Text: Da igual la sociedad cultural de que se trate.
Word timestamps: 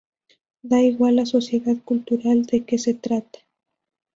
Da 0.63 0.79
igual 0.81 1.17
la 1.17 1.27
sociedad 1.27 1.77
cultural 1.85 2.45
de 2.47 2.65
que 2.65 2.79
se 2.79 2.95
trate. 2.95 3.45